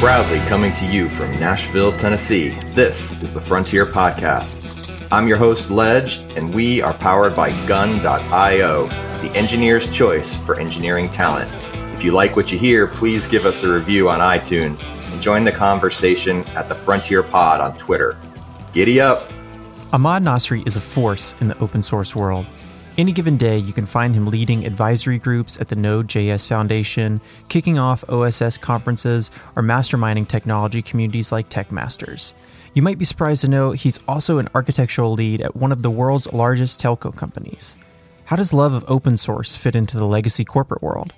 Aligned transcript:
Proudly 0.00 0.38
coming 0.48 0.72
to 0.74 0.86
you 0.86 1.08
from 1.08 1.32
Nashville, 1.40 1.90
Tennessee, 1.98 2.50
this 2.74 3.10
is 3.22 3.34
the 3.34 3.40
Frontier 3.40 3.84
Podcast. 3.84 4.62
I'm 5.10 5.26
your 5.26 5.36
host, 5.36 5.68
Ledge, 5.68 6.18
and 6.36 6.54
we 6.54 6.80
are 6.80 6.94
powered 6.94 7.34
by 7.34 7.50
Gun.io, 7.66 8.86
the 8.86 9.32
engineer's 9.34 9.92
choice 9.92 10.34
for 10.36 10.54
engineering 10.60 11.10
talent. 11.10 11.50
If 11.94 12.04
you 12.04 12.12
like 12.12 12.36
what 12.36 12.52
you 12.52 12.58
hear, 12.58 12.86
please 12.86 13.26
give 13.26 13.44
us 13.44 13.64
a 13.64 13.72
review 13.72 14.08
on 14.08 14.20
iTunes 14.20 14.84
and 14.84 15.20
join 15.20 15.42
the 15.42 15.50
conversation 15.52 16.44
at 16.50 16.68
the 16.68 16.74
Frontier 16.76 17.24
Pod 17.24 17.60
on 17.60 17.76
Twitter. 17.76 18.16
Giddy 18.72 19.00
up! 19.00 19.28
Ahmad 19.92 20.22
Nassri 20.22 20.64
is 20.68 20.76
a 20.76 20.80
force 20.80 21.34
in 21.40 21.48
the 21.48 21.58
open 21.58 21.82
source 21.82 22.14
world. 22.14 22.46
Any 23.00 23.12
given 23.12 23.38
day, 23.38 23.56
you 23.56 23.72
can 23.72 23.86
find 23.86 24.14
him 24.14 24.26
leading 24.26 24.66
advisory 24.66 25.18
groups 25.18 25.58
at 25.58 25.68
the 25.68 25.74
Node.js 25.74 26.46
Foundation, 26.46 27.22
kicking 27.48 27.78
off 27.78 28.04
OSS 28.10 28.58
conferences, 28.58 29.30
or 29.56 29.62
masterminding 29.62 30.28
technology 30.28 30.82
communities 30.82 31.32
like 31.32 31.48
TechMasters. 31.48 32.34
You 32.74 32.82
might 32.82 32.98
be 32.98 33.06
surprised 33.06 33.40
to 33.40 33.48
know 33.48 33.72
he's 33.72 34.00
also 34.06 34.36
an 34.36 34.50
architectural 34.54 35.14
lead 35.14 35.40
at 35.40 35.56
one 35.56 35.72
of 35.72 35.80
the 35.80 35.90
world's 35.90 36.30
largest 36.30 36.78
telco 36.78 37.16
companies. 37.16 37.74
How 38.26 38.36
does 38.36 38.52
love 38.52 38.74
of 38.74 38.84
open 38.86 39.16
source 39.16 39.56
fit 39.56 39.74
into 39.74 39.96
the 39.96 40.04
legacy 40.04 40.44
corporate 40.44 40.82
world? 40.82 41.14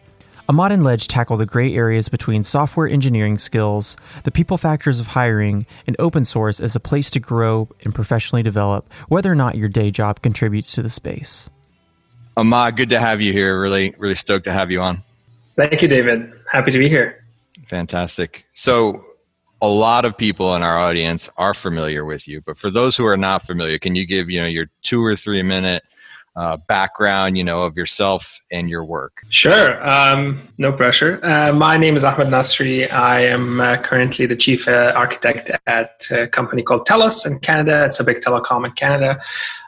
Ahmad 0.48 0.70
and 0.70 0.84
Ledge 0.84 1.08
tackle 1.08 1.36
the 1.36 1.46
gray 1.46 1.74
areas 1.74 2.08
between 2.08 2.44
software 2.44 2.86
engineering 2.86 3.38
skills, 3.38 3.96
the 4.22 4.30
people 4.30 4.56
factors 4.56 5.00
of 5.00 5.08
hiring, 5.08 5.66
and 5.88 5.96
open 5.98 6.24
source 6.24 6.60
as 6.60 6.76
a 6.76 6.80
place 6.80 7.10
to 7.10 7.18
grow 7.18 7.68
and 7.82 7.92
professionally 7.92 8.44
develop, 8.44 8.88
whether 9.08 9.32
or 9.32 9.34
not 9.34 9.56
your 9.56 9.68
day 9.68 9.90
job 9.90 10.22
contributes 10.22 10.70
to 10.70 10.80
the 10.80 10.88
space. 10.88 11.50
Ahmad, 12.36 12.76
good 12.76 12.90
to 12.90 13.00
have 13.00 13.20
you 13.20 13.32
here. 13.32 13.60
Really, 13.60 13.94
really 13.98 14.14
stoked 14.14 14.44
to 14.44 14.52
have 14.52 14.70
you 14.70 14.80
on. 14.80 15.02
Thank 15.56 15.82
you, 15.82 15.88
David. 15.88 16.32
Happy 16.50 16.70
to 16.70 16.78
be 16.78 16.88
here. 16.88 17.24
Fantastic. 17.68 18.44
So, 18.54 19.04
a 19.60 19.68
lot 19.68 20.04
of 20.04 20.16
people 20.18 20.56
in 20.56 20.62
our 20.62 20.76
audience 20.76 21.30
are 21.36 21.54
familiar 21.54 22.04
with 22.04 22.26
you, 22.26 22.40
but 22.40 22.58
for 22.58 22.68
those 22.68 22.96
who 22.96 23.06
are 23.06 23.16
not 23.16 23.44
familiar, 23.44 23.78
can 23.78 23.94
you 23.94 24.06
give 24.06 24.28
you 24.28 24.40
know 24.40 24.46
your 24.46 24.66
two 24.82 25.04
or 25.04 25.14
three 25.14 25.42
minute 25.42 25.84
uh, 26.34 26.56
background, 26.66 27.36
you 27.36 27.44
know, 27.44 27.60
of 27.60 27.76
yourself 27.76 28.40
and 28.50 28.68
your 28.68 28.84
work? 28.84 29.22
Sure. 29.28 29.86
Um, 29.88 30.48
no 30.58 30.72
pressure. 30.72 31.24
Uh, 31.24 31.52
my 31.52 31.76
name 31.76 31.96
is 31.96 32.04
Ahmad 32.04 32.28
Nassri. 32.28 32.90
I 32.90 33.20
am 33.26 33.60
uh, 33.60 33.76
currently 33.76 34.26
the 34.26 34.36
chief 34.36 34.66
uh, 34.66 34.92
architect 34.96 35.50
at 35.66 36.06
a 36.10 36.26
company 36.26 36.62
called 36.62 36.86
TELUS 36.86 37.26
in 37.26 37.38
Canada. 37.40 37.84
It's 37.84 38.00
a 38.00 38.04
big 38.04 38.20
telecom 38.20 38.64
in 38.64 38.72
Canada. 38.72 39.20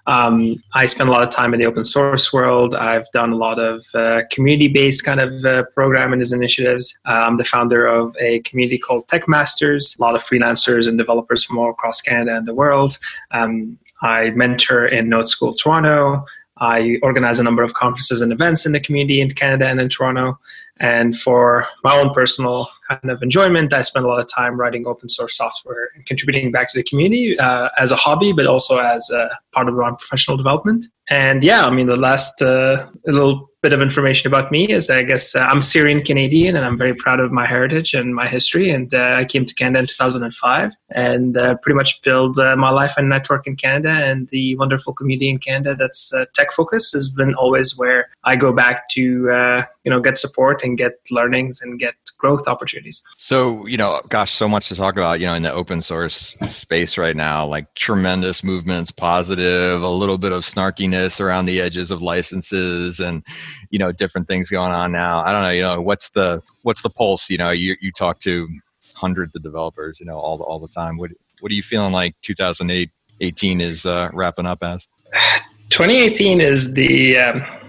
Um, 0.07 0.63
I 0.75 0.87
spend 0.87 1.09
a 1.09 1.13
lot 1.13 1.23
of 1.23 1.31
time 1.31 1.55
in 1.55 1.61
the 1.61 1.67
open 1.67 1.85
source 1.85 2.33
world. 2.33 2.75
I've 2.75 3.11
done 3.13 3.33
a 3.33 3.37
lot 3.37 3.59
of 3.59 3.87
uh, 3.95 4.23
community-based 4.31 5.05
kind 5.05 5.21
of 5.21 5.45
uh, 5.45 5.65
programming 5.75 6.21
initiatives. 6.21 6.97
I'm 7.05 7.37
the 7.37 7.45
founder 7.45 7.87
of 7.87 8.15
a 8.21 8.41
community 8.41 8.79
called 8.79 9.09
Tech 9.09 9.29
Masters, 9.29 9.97
A 9.99 10.03
lot 10.03 10.15
of 10.15 10.23
freelancers 10.23 10.89
and 10.89 10.99
developers 10.99 11.43
from 11.43 11.59
all 11.59 11.71
across 11.71 12.01
Canada 12.01 12.37
and 12.37 12.47
the 12.47 12.55
world. 12.55 12.99
Um, 13.31 13.79
I 14.03 14.31
mentor 14.31 14.87
in 14.87 15.09
Node 15.09 15.29
School 15.29 15.55
Toronto. 15.55 16.27
I 16.59 16.99
organize 17.03 17.39
a 17.39 17.43
number 17.43 17.63
of 17.63 17.75
conferences 17.75 18.21
and 18.21 18.33
events 18.33 18.65
in 18.65 18.73
the 18.73 18.81
community 18.81 19.21
in 19.21 19.31
Canada 19.31 19.67
and 19.67 19.81
in 19.81 19.89
Toronto. 19.89 20.39
And 20.79 21.17
for 21.17 21.69
my 21.85 21.97
own 21.97 22.13
personal 22.13 22.69
kind 22.89 23.11
of 23.11 23.23
enjoyment, 23.23 23.73
I 23.73 23.83
spend 23.83 24.05
a 24.05 24.09
lot 24.09 24.21
of 24.21 24.29
time 24.29 24.59
writing 24.59 24.87
open 24.87 25.09
source 25.09 25.37
software 25.37 25.91
and 25.95 26.05
contributing 26.05 26.51
back 26.51 26.71
to 26.73 26.79
the 26.79 26.83
community 26.83 27.39
uh, 27.39 27.69
as 27.79 27.93
a 27.93 27.97
hobby, 27.97 28.33
but 28.33 28.47
also 28.47 28.79
as 28.79 29.09
a 29.11 29.31
part 29.53 29.69
of 29.69 29.75
my 29.75 29.91
professional 29.91 30.37
development. 30.37 30.87
And 31.09 31.45
yeah, 31.45 31.67
I 31.67 31.71
mean, 31.71 31.87
the 31.87 31.97
last 31.97 32.43
uh, 32.43 32.87
little 33.07 33.51
bit 33.65 33.73
of 33.73 33.81
information 33.81 34.29
about 34.29 34.53
me 34.53 34.71
is 34.71 34.91
I 34.91 35.05
guess 35.05 35.35
uh, 35.35 35.41
I'm 35.41 35.63
Syrian 35.63 36.03
Canadian 36.05 36.55
and 36.55 36.67
I'm 36.67 36.77
very 36.77 36.95
proud 36.95 37.19
of 37.19 37.33
my 37.33 37.47
heritage 37.47 37.95
and 37.95 38.15
my 38.15 38.29
history. 38.29 38.69
And 38.69 38.93
uh, 38.93 39.17
I 39.17 39.25
came 39.25 39.47
to 39.47 39.55
Canada 39.55 39.79
in 39.79 39.87
2005 39.87 40.73
and 40.91 41.35
uh, 41.35 41.57
pretty 41.63 41.75
much 41.75 42.03
built 42.03 42.39
uh, 42.39 42.57
my 42.57 42.69
life 42.69 42.93
and 42.99 43.09
network 43.09 43.47
in 43.47 43.57
Canada. 43.57 43.89
And 43.89 44.29
the 44.29 44.55
wonderful 44.57 44.93
community 44.93 45.31
in 45.31 45.39
Canada 45.39 45.75
that's 45.79 46.13
uh, 46.13 46.27
tech 46.35 46.53
focused 46.53 46.93
has 46.93 47.09
been 47.09 47.33
always 47.37 47.75
where 47.75 48.11
I 48.23 48.37
go 48.37 48.53
back 48.53 48.91
to, 48.91 49.31
uh, 49.31 49.65
you 49.85 49.91
know, 49.91 50.01
get 50.01 50.19
support 50.19 50.65
and 50.65 50.79
get 50.79 50.93
learnings 51.11 51.61
and 51.61 51.79
get 51.79 51.95
growth 52.19 52.49
opportunities. 52.49 53.03
So, 53.19 53.67
you 53.67 53.77
know, 53.77 54.01
gosh, 54.09 54.33
so 54.33 54.49
much 54.49 54.69
to 54.71 54.77
talk 54.77 54.95
about, 54.95 55.21
you 55.21 55.27
know, 55.27 55.35
in 55.35 55.43
the 55.43 55.53
open 55.53 55.83
source 55.83 56.35
space 56.49 56.97
right 56.97 57.15
now, 57.15 57.47
like 57.47 57.73
tremendous 57.75 58.43
movements, 58.43 58.91
positive, 58.91 59.83
a 59.83 59.89
little 59.89 60.17
bit 60.17 60.33
of 60.33 60.43
snarkiness 60.43 61.21
around 61.21 61.45
the 61.45 61.61
edges 61.61 61.91
of 61.91 62.01
licenses 62.01 62.99
and, 62.99 63.23
you 63.69 63.79
know, 63.79 63.93
different 63.93 64.27
things 64.27 64.49
going 64.49 64.73
on 64.73 64.91
now. 64.91 65.23
I 65.23 65.33
don't 65.33 65.43
know, 65.43 65.51
you 65.51 65.63
know, 65.63 65.81
what's 65.83 66.09
the, 66.11 66.41
what's 66.63 66.81
the 66.81 66.91
pulse? 66.91 67.29
You 67.29 67.37
know, 67.37 67.51
you, 67.51 67.77
you 67.83 67.93
talk 67.93 68.21
to 68.21 68.49
hundreds 68.95 69.37
of 69.37 69.43
developers, 69.43 70.01
you 70.01 70.07
know, 70.07 70.19
all 70.19 70.39
the, 70.39 70.45
all 70.45 70.59
the 70.59 70.69
time. 70.69 70.97
What, 70.97 71.11
what 71.41 71.53
are 71.53 71.55
you 71.55 71.63
feeling 71.63 71.93
like 71.93 72.15
2008, 72.23 72.91
18 73.21 73.61
is 73.61 73.85
uh, 73.85 74.09
wrapping 74.15 74.47
up 74.47 74.63
as? 74.63 74.89
2018 75.69 76.41
is 76.41 76.73
the, 76.73 77.19
um, 77.19 77.64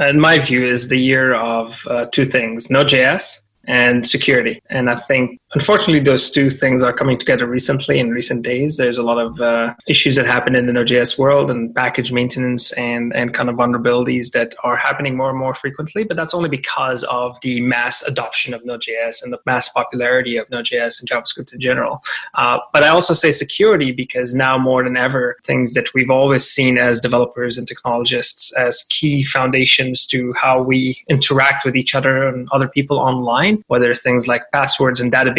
in 0.00 0.20
my 0.20 0.38
view, 0.38 0.64
is 0.64 0.88
the 0.88 0.98
year 0.98 1.34
of 1.34 1.86
uh, 1.86 2.06
two 2.06 2.24
things: 2.24 2.70
Node.js 2.70 3.40
and 3.64 4.06
security. 4.06 4.62
And 4.70 4.88
I 4.88 4.96
think, 4.96 5.40
unfortunately, 5.54 6.00
those 6.00 6.30
two 6.30 6.50
things 6.50 6.82
are 6.82 6.92
coming 6.92 7.18
together 7.18 7.46
recently 7.46 7.98
in 7.98 8.10
recent 8.10 8.42
days. 8.42 8.76
There's 8.76 8.98
a 8.98 9.02
lot 9.02 9.18
of 9.18 9.40
uh, 9.40 9.74
issues 9.88 10.16
that 10.16 10.26
happen 10.26 10.54
in 10.54 10.66
the 10.66 10.72
Node.js 10.72 11.18
world 11.18 11.50
and 11.50 11.74
package 11.74 12.12
maintenance 12.12 12.72
and, 12.72 13.14
and 13.14 13.32
kind 13.32 13.48
of 13.48 13.56
vulnerabilities 13.56 14.32
that 14.32 14.54
are 14.62 14.76
happening 14.76 15.16
more 15.16 15.30
and 15.30 15.38
more 15.38 15.54
frequently. 15.54 16.04
But 16.04 16.16
that's 16.16 16.34
only 16.34 16.48
because 16.48 17.02
of 17.04 17.38
the 17.42 17.60
mass 17.60 18.02
adoption 18.02 18.52
of 18.52 18.64
Node.js 18.64 19.22
and 19.22 19.32
the 19.32 19.38
mass 19.46 19.68
popularity 19.68 20.36
of 20.36 20.48
Node.js 20.50 21.00
and 21.00 21.08
JavaScript 21.08 21.52
in 21.52 21.60
general. 21.60 22.04
Uh, 22.34 22.58
but 22.72 22.82
I 22.82 22.88
also 22.88 23.14
say 23.14 23.32
security 23.32 23.90
because 23.92 24.34
now 24.34 24.58
more 24.58 24.84
than 24.84 24.96
ever, 24.96 25.38
things 25.44 25.74
that 25.74 25.94
we've 25.94 26.10
always 26.10 26.44
seen 26.44 26.78
as 26.78 27.00
developers 27.00 27.56
and 27.56 27.66
technologists 27.66 28.54
as 28.56 28.84
key 28.90 29.22
foundations 29.22 30.04
to 30.06 30.32
how 30.34 30.60
we 30.62 31.02
interact 31.08 31.64
with 31.64 31.76
each 31.76 31.94
other 31.94 32.28
and 32.28 32.48
other 32.52 32.68
people 32.68 32.98
online 32.98 33.64
whether 33.68 33.94
things 33.94 34.26
like 34.26 34.42
passwords 34.52 35.00
and 35.00 35.12
databases 35.12 35.37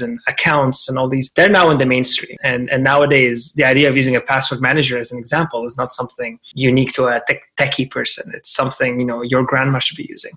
and 0.00 0.18
accounts 0.26 0.88
and 0.88 0.98
all 0.98 1.08
these, 1.08 1.30
they're 1.34 1.48
now 1.48 1.70
in 1.70 1.78
the 1.78 1.86
mainstream. 1.86 2.36
And, 2.42 2.70
and 2.70 2.82
nowadays, 2.82 3.52
the 3.52 3.64
idea 3.64 3.88
of 3.88 3.96
using 3.96 4.16
a 4.16 4.20
password 4.20 4.60
manager 4.60 4.98
as 4.98 5.12
an 5.12 5.18
example 5.18 5.64
is 5.64 5.76
not 5.76 5.92
something 5.92 6.38
unique 6.54 6.92
to 6.94 7.06
a 7.06 7.22
tech, 7.26 7.42
techie 7.58 7.90
person. 7.90 8.32
It's 8.34 8.52
something, 8.52 9.00
you 9.00 9.06
know, 9.06 9.22
your 9.22 9.44
grandma 9.44 9.78
should 9.78 9.96
be 9.96 10.06
using, 10.08 10.32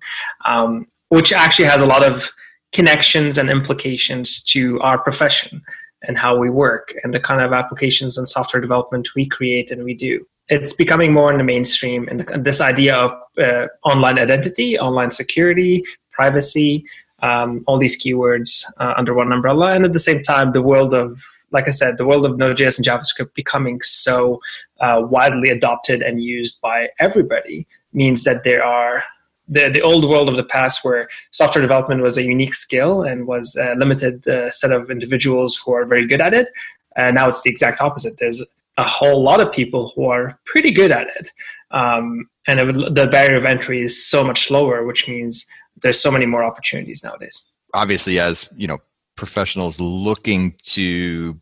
um, 0.46 0.88
which 1.09 1.31
actually 1.31 1.68
has 1.69 1.81
a 1.81 1.86
lot 1.86 2.03
of 2.09 2.30
connections 2.74 3.38
and 3.38 3.50
implications 3.50 4.44
to 4.44 4.80
our 4.81 5.00
profession 5.00 5.62
and 6.03 6.18
how 6.18 6.38
we 6.38 6.50
work 6.50 6.94
and 7.03 7.14
the 7.14 7.19
kind 7.19 7.42
of 7.42 7.52
applications 7.52 8.18
and 8.18 8.28
software 8.28 8.62
development 8.62 9.09
we 9.16 9.25
create 9.25 9.72
and 9.72 9.84
we 9.84 9.94
do 9.94 10.25
it's 10.50 10.74
becoming 10.74 11.14
more 11.14 11.31
in 11.31 11.38
the 11.38 11.44
mainstream 11.44 12.08
and 12.08 12.44
this 12.44 12.62
idea 12.62 12.96
of 12.96 13.12
uh, 13.38 13.68
online 13.84 14.18
identity 14.18 14.78
online 14.80 15.12
security 15.12 15.84
privacy 16.12 16.84
um, 17.22 17.63
all 17.68 17.78
these 17.78 18.02
keywords 18.02 18.63
uh, 18.80 18.94
under 18.97 19.13
one 19.13 19.31
umbrella. 19.31 19.74
And 19.74 19.85
at 19.85 19.94
the 19.94 20.00
same 20.00 20.24
time, 20.24 20.52
the 20.52 20.62
world 20.62 20.94
of, 20.94 21.24
like 21.52 21.68
I 21.68 21.72
said, 21.72 21.97
the 21.97 22.06
world 22.06 22.25
of 22.25 22.38
Node.js 22.38 22.78
and 22.78 22.88
JavaScript 22.88 23.34
becoming 23.34 23.81
so 23.81 24.40
uh, 24.80 25.02
widely 25.03 25.50
adopted 25.50 26.02
and 26.02 26.24
used 26.24 26.62
by 26.62 26.90
everybody 27.00 27.68
means 27.94 28.24
that 28.24 28.44
there 28.44 28.63
are 28.63 29.03
the, 29.47 29.69
the 29.69 29.81
old 29.81 30.07
world 30.07 30.30
of 30.30 30.35
the 30.35 30.44
past 30.44 30.85
where 30.85 31.09
software 31.31 31.62
development 31.62 32.03
was 32.03 32.18
a 32.18 32.24
unique 32.24 32.53
skill 32.53 33.02
and 33.02 33.28
was 33.28 33.56
a 33.56 33.74
limited 33.75 34.28
uh, 34.28 34.51
set 34.51 34.72
of 34.72 34.91
individuals 34.91 35.57
who 35.57 35.74
are 35.74 35.86
very 35.86 36.06
good 36.06 36.22
at 36.22 36.34
it. 36.34 36.50
And 36.96 37.16
now 37.16 37.30
it's 37.30 37.41
the 37.41 37.50
exact 37.50 37.81
opposite. 37.81 38.13
There's 38.19 38.46
a 38.78 38.88
whole 38.88 39.24
lot 39.24 39.41
of 39.41 39.51
people 39.51 39.91
who 39.96 40.06
are 40.06 40.40
pretty 40.46 40.72
good 40.72 40.91
at 40.91 41.07
it. 41.18 41.31
Um, 41.72 42.30
and 42.47 42.59
it, 42.59 42.96
the 42.96 43.07
barrier 43.07 43.38
of 43.38 43.46
entry 43.46 43.81
is 43.81 44.07
so 44.07 44.24
much 44.24 44.50
lower, 44.50 44.86
which 44.86 45.07
means 45.07 45.46
there's 45.81 46.01
so 46.01 46.12
many 46.12 46.25
more 46.25 46.44
opportunities 46.44 47.04
nowadays. 47.04 47.45
Obviously, 47.74 48.19
as 48.19 48.50
you 48.56 48.68
know, 48.68 48.80
professionals 49.15 49.80
looking 49.80 50.56
to 50.63 51.39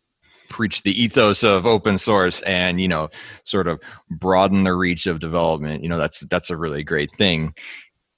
preach 0.48 0.82
the 0.82 1.02
ethos 1.02 1.44
of 1.44 1.66
open 1.66 1.98
source 1.98 2.40
and 2.42 2.80
you 2.80 2.88
know 2.88 3.08
sort 3.44 3.66
of 3.68 3.78
broaden 4.10 4.64
the 4.64 4.72
reach 4.72 5.06
of 5.06 5.20
development 5.20 5.82
you 5.82 5.88
know 5.88 5.98
that's 5.98 6.20
that's 6.30 6.50
a 6.50 6.56
really 6.56 6.82
great 6.82 7.10
thing 7.16 7.52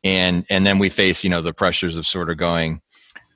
and 0.04 0.46
and 0.48 0.64
then 0.64 0.78
we 0.78 0.88
face 0.88 1.24
you 1.24 1.30
know 1.30 1.42
the 1.42 1.52
pressures 1.52 1.96
of 1.96 2.06
sort 2.06 2.30
of 2.30 2.38
going 2.38 2.80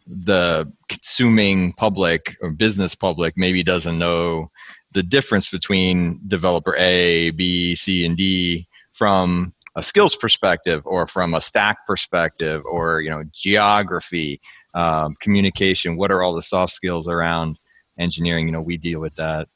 the 0.07 0.71
consuming 0.89 1.73
public 1.73 2.37
or 2.41 2.51
business 2.51 2.95
public 2.95 3.35
maybe 3.37 3.63
doesn't 3.63 3.99
know 3.99 4.51
the 4.93 5.03
difference 5.03 5.51
between 5.51 6.21
developer 6.29 6.77
a 6.77 7.31
b 7.31 7.75
c 7.75 8.05
and 8.05 8.17
d 8.17 8.67
from 8.93 9.53
a 9.77 9.83
skills 9.83 10.15
perspective 10.15 10.83
or 10.85 11.07
from 11.07 11.35
a 11.35 11.41
stack 11.41 11.79
perspective 11.87 12.63
or 12.65 13.01
you 13.01 13.11
know 13.11 13.25
geography 13.33 14.41
um, 14.75 15.15
communication 15.21 15.97
what 15.97 16.11
are 16.11 16.23
all 16.23 16.35
the 16.35 16.43
soft 16.43 16.73
skills 16.73 17.09
around 17.09 17.59
engineering 17.99 18.47
you 18.47 18.53
know 18.53 18.63
we 18.63 18.77
deal 18.77 19.01
with 19.01 19.15
that 19.15 19.49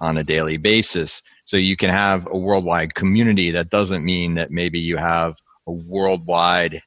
on 0.00 0.18
a 0.18 0.24
daily 0.24 0.56
basis 0.56 1.22
so 1.44 1.56
you 1.56 1.76
can 1.76 1.90
have 1.90 2.26
a 2.30 2.36
worldwide 2.36 2.94
community 2.94 3.50
that 3.50 3.70
doesn't 3.70 4.04
mean 4.04 4.34
that 4.34 4.50
maybe 4.50 4.78
you 4.78 4.96
have 4.96 5.36
a 5.66 5.72
worldwide 5.72 6.82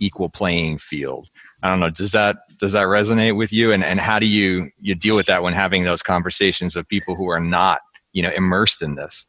equal 0.00 0.28
playing 0.28 0.78
field. 0.78 1.28
I 1.62 1.68
don't 1.68 1.80
know. 1.80 1.90
Does 1.90 2.12
that 2.12 2.36
does 2.58 2.72
that 2.72 2.86
resonate 2.86 3.36
with 3.36 3.52
you? 3.52 3.72
And 3.72 3.84
and 3.84 3.98
how 3.98 4.18
do 4.18 4.26
you 4.26 4.70
you 4.80 4.94
deal 4.94 5.16
with 5.16 5.26
that 5.26 5.42
when 5.42 5.54
having 5.54 5.84
those 5.84 6.02
conversations 6.02 6.76
of 6.76 6.88
people 6.88 7.14
who 7.14 7.28
are 7.28 7.40
not 7.40 7.80
you 8.12 8.22
know 8.22 8.30
immersed 8.30 8.82
in 8.82 8.94
this? 8.94 9.26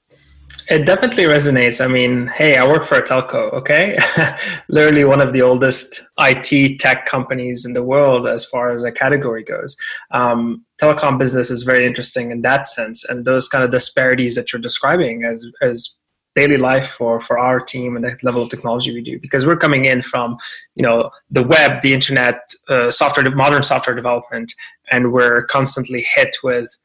It 0.70 0.86
definitely 0.86 1.24
resonates. 1.24 1.84
I 1.84 1.88
mean, 1.88 2.28
hey, 2.28 2.58
I 2.58 2.68
work 2.68 2.86
for 2.86 2.96
a 2.96 3.02
telco, 3.02 3.52
okay? 3.54 3.98
Literally 4.70 5.04
one 5.04 5.20
of 5.20 5.34
the 5.34 5.42
oldest 5.42 6.02
IT 6.20 6.80
tech 6.80 7.08
companies 7.08 7.66
in 7.66 7.74
the 7.74 7.82
world 7.82 8.28
as 8.28 8.46
far 8.46 8.72
as 8.72 8.84
a 8.84 8.92
category 8.92 9.44
goes. 9.44 9.76
Um, 10.12 10.66
telecom 10.80 11.18
business 11.18 11.50
is 11.50 11.64
very 11.64 11.88
interesting 11.88 12.30
in 12.30 12.42
that 12.44 12.68
sense. 12.68 13.04
And 13.04 13.26
those 13.26 13.48
kind 13.48 13.64
of 13.64 13.72
disparities 13.72 14.36
that 14.36 14.54
you're 14.54 14.62
describing 14.62 15.24
as, 15.24 15.44
as 15.64 15.96
daily 16.36 16.58
life 16.58 16.88
for, 16.88 17.20
for 17.20 17.40
our 17.40 17.60
team 17.60 17.96
and 17.96 18.06
the 18.06 18.16
level 18.22 18.44
of 18.44 18.50
technology 18.50 18.94
we 18.94 19.02
do, 19.02 19.20
because 19.20 19.48
we're 19.48 19.58
coming 19.58 19.86
in 19.86 20.04
from, 20.04 20.38
you 20.76 20.84
know, 20.84 21.10
the 21.32 21.44
web, 21.44 21.82
the 21.82 21.94
internet, 21.94 22.54
uh, 22.70 22.92
software, 22.92 23.30
modern 23.32 23.64
software 23.64 23.96
development, 23.96 24.54
and 24.92 25.12
we're 25.12 25.44
constantly 25.48 26.02
hit 26.16 26.38
with 26.44 26.78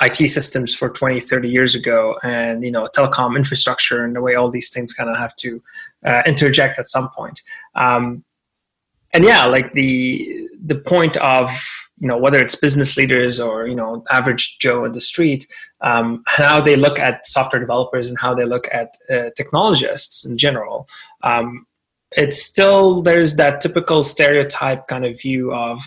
IT 0.00 0.28
systems 0.28 0.74
for 0.74 0.90
20, 0.90 1.20
30 1.20 1.48
years 1.48 1.74
ago, 1.74 2.18
and 2.22 2.62
you 2.62 2.70
know 2.70 2.88
telecom 2.94 3.36
infrastructure 3.36 4.04
and 4.04 4.14
the 4.14 4.20
way 4.20 4.34
all 4.34 4.50
these 4.50 4.70
things 4.70 4.92
kind 4.92 5.08
of 5.08 5.16
have 5.16 5.34
to 5.36 5.62
uh, 6.04 6.22
interject 6.26 6.78
at 6.78 6.88
some 6.88 7.08
point. 7.10 7.42
Um, 7.74 8.24
and 9.12 9.24
yeah, 9.24 9.46
like 9.46 9.72
the 9.72 10.48
the 10.64 10.74
point 10.74 11.16
of 11.16 11.50
you 11.98 12.08
know 12.08 12.18
whether 12.18 12.38
it's 12.38 12.54
business 12.54 12.96
leaders 12.96 13.40
or 13.40 13.66
you 13.66 13.74
know 13.74 14.04
average 14.10 14.58
Joe 14.58 14.84
in 14.84 14.92
the 14.92 15.00
street, 15.00 15.46
um, 15.80 16.22
how 16.26 16.60
they 16.60 16.76
look 16.76 16.98
at 16.98 17.26
software 17.26 17.60
developers 17.60 18.10
and 18.10 18.18
how 18.18 18.34
they 18.34 18.44
look 18.44 18.68
at 18.72 18.94
uh, 19.10 19.30
technologists 19.36 20.26
in 20.26 20.36
general. 20.36 20.86
Um, 21.22 21.66
it's 22.12 22.42
still 22.42 23.02
there's 23.02 23.34
that 23.36 23.60
typical 23.60 24.02
stereotype 24.02 24.86
kind 24.88 25.06
of 25.06 25.18
view 25.20 25.54
of 25.54 25.80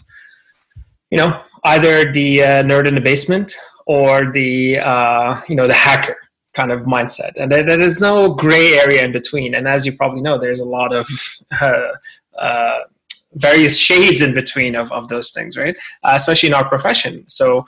you 1.11 1.17
know 1.17 1.41
either 1.65 2.11
the 2.11 2.41
uh, 2.41 2.63
nerd 2.63 2.87
in 2.87 2.95
the 2.95 3.01
basement 3.01 3.55
or 3.89 4.31
the 4.31 4.77
uh, 4.77 5.41
you 5.49 5.55
know 5.55 5.67
the 5.67 5.73
hacker 5.73 6.15
kind 6.53 6.71
of 6.71 6.81
mindset, 6.81 7.31
and 7.37 7.51
there, 7.51 7.63
there 7.63 7.81
is 7.81 7.99
no 7.99 8.35
gray 8.35 8.73
area 8.73 9.03
in 9.03 9.11
between. 9.11 9.55
And 9.55 9.67
as 9.67 9.83
you 9.83 9.93
probably 9.93 10.21
know, 10.21 10.37
there's 10.37 10.59
a 10.59 10.65
lot 10.79 10.93
of 10.93 11.09
uh, 11.61 11.87
uh, 12.37 12.79
various 13.33 13.79
shades 13.79 14.21
in 14.21 14.35
between 14.35 14.75
of, 14.75 14.91
of 14.91 15.07
those 15.07 15.31
things, 15.31 15.57
right? 15.57 15.75
Uh, 16.03 16.11
especially 16.13 16.49
in 16.49 16.53
our 16.53 16.69
profession. 16.69 17.23
So 17.27 17.65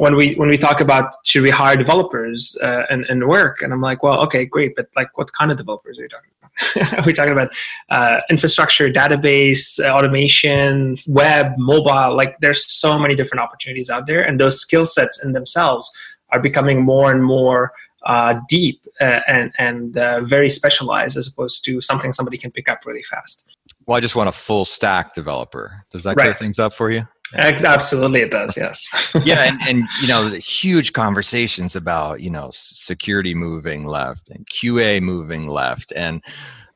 when 0.00 0.16
we 0.16 0.34
when 0.36 0.48
we 0.48 0.56
talk 0.56 0.80
about 0.80 1.14
should 1.24 1.42
we 1.42 1.50
hire 1.50 1.76
developers 1.76 2.56
uh, 2.62 2.84
and, 2.88 3.04
and 3.10 3.28
work, 3.28 3.60
and 3.60 3.70
I'm 3.70 3.82
like, 3.82 4.02
well, 4.02 4.18
okay, 4.22 4.46
great, 4.46 4.74
but 4.74 4.88
like, 4.96 5.16
what 5.18 5.30
kind 5.34 5.50
of 5.52 5.58
developers 5.58 5.98
are 5.98 6.02
you 6.02 6.08
talking 6.08 6.30
about? 6.40 6.98
are 6.98 7.04
we 7.04 7.12
talking 7.12 7.32
about 7.32 7.52
uh, 7.90 8.20
infrastructure, 8.30 8.90
database, 8.90 9.78
uh, 9.78 9.90
automation, 9.90 10.96
web, 11.06 11.52
mobile? 11.58 12.16
Like, 12.16 12.38
there's 12.40 12.64
so 12.72 12.98
many 12.98 13.14
different 13.14 13.42
opportunities 13.42 13.90
out 13.90 14.06
there, 14.06 14.22
and 14.22 14.40
those 14.40 14.58
skill 14.58 14.86
sets 14.86 15.22
in 15.22 15.32
themselves 15.32 15.90
are 16.30 16.40
becoming 16.40 16.82
more 16.82 17.12
and 17.12 17.22
more 17.22 17.72
uh, 18.06 18.40
deep 18.48 18.80
uh, 19.02 19.20
and 19.28 19.52
and 19.58 19.98
uh, 19.98 20.22
very 20.22 20.48
specialized, 20.48 21.18
as 21.18 21.28
opposed 21.28 21.62
to 21.66 21.82
something 21.82 22.14
somebody 22.14 22.38
can 22.38 22.50
pick 22.50 22.70
up 22.70 22.86
really 22.86 23.02
fast. 23.02 23.46
Well, 23.84 23.98
I 23.98 24.00
just 24.00 24.16
want 24.16 24.30
a 24.30 24.32
full 24.32 24.64
stack 24.64 25.14
developer. 25.14 25.84
Does 25.92 26.04
that 26.04 26.16
right. 26.16 26.24
clear 26.24 26.34
things 26.34 26.58
up 26.58 26.72
for 26.72 26.90
you? 26.90 27.06
Absolutely, 27.36 28.20
it 28.20 28.30
does. 28.30 28.56
Yes. 28.56 28.88
yeah, 29.24 29.44
and, 29.44 29.60
and 29.68 29.88
you 30.02 30.08
know, 30.08 30.28
the 30.28 30.38
huge 30.38 30.92
conversations 30.92 31.76
about 31.76 32.20
you 32.20 32.30
know 32.30 32.50
security 32.52 33.34
moving 33.34 33.84
left 33.84 34.30
and 34.30 34.46
QA 34.48 35.00
moving 35.00 35.46
left 35.46 35.92
and 35.94 36.22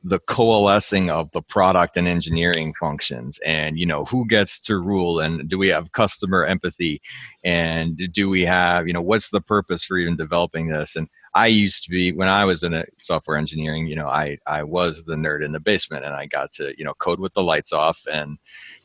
the 0.05 0.19
coalescing 0.19 1.09
of 1.09 1.31
the 1.31 1.41
product 1.41 1.97
and 1.97 2.07
engineering 2.07 2.73
functions 2.79 3.39
and 3.43 3.79
you 3.79 3.87
know 3.87 4.05
who 4.05 4.25
gets 4.27 4.59
to 4.59 4.77
rule 4.77 5.19
and 5.19 5.49
do 5.49 5.57
we 5.57 5.67
have 5.67 5.91
customer 5.93 6.45
empathy 6.45 7.01
and 7.43 7.99
do 8.13 8.29
we 8.29 8.43
have 8.45 8.87
you 8.87 8.93
know 8.93 9.01
what's 9.01 9.31
the 9.31 9.41
purpose 9.41 9.83
for 9.83 9.97
even 9.97 10.15
developing 10.15 10.67
this 10.67 10.95
and 10.95 11.09
i 11.33 11.47
used 11.47 11.83
to 11.83 11.89
be 11.89 12.13
when 12.13 12.27
i 12.27 12.45
was 12.45 12.61
in 12.61 12.75
a 12.75 12.85
software 12.99 13.35
engineering 13.35 13.87
you 13.87 13.95
know 13.95 14.07
i 14.07 14.37
i 14.45 14.61
was 14.61 15.03
the 15.07 15.15
nerd 15.15 15.43
in 15.43 15.51
the 15.51 15.59
basement 15.59 16.05
and 16.05 16.13
i 16.13 16.27
got 16.27 16.51
to 16.51 16.71
you 16.77 16.85
know 16.85 16.93
code 16.99 17.19
with 17.19 17.33
the 17.33 17.43
lights 17.43 17.73
off 17.73 17.99
and 18.11 18.37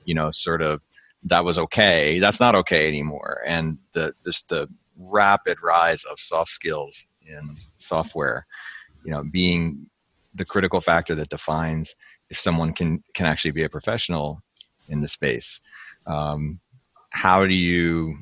you 0.07 0.15
know 0.15 0.31
sort 0.31 0.63
of 0.63 0.81
that 1.25 1.45
was 1.45 1.59
okay. 1.59 2.19
That's 2.19 2.41
not 2.41 2.55
okay 2.55 2.89
anymore. 2.89 3.43
And 3.47 3.79
the 3.93 4.15
just 4.25 4.49
the 4.49 4.69
rapid 4.99 5.59
rise 5.63 6.05
of 6.05 6.19
soft 6.19 6.51
skills 6.51 7.07
in 7.27 7.57
software, 7.77 8.47
you 9.05 9.11
know, 9.11 9.23
being 9.25 9.87
the 10.35 10.45
critical 10.45 10.81
factor 10.81 11.15
that 11.15 11.29
defines 11.29 11.95
if 12.31 12.39
someone 12.39 12.73
can 12.73 13.03
can 13.15 13.27
actually 13.27 13.51
be 13.51 13.65
a 13.65 13.69
professional 13.69 14.43
in 14.89 15.01
the 15.01 15.09
space. 15.09 15.61
Um, 16.07 16.61
how 17.11 17.47
do 17.47 17.55
you 17.55 18.17